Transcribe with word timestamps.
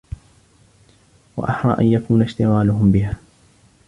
وَأَحْرَى 1.37 1.75
أَنْ 1.79 1.85
يَكُونَ 1.85 2.21
اشْتِغَالُهُمْ 2.21 2.91
بِهَا 2.91 3.15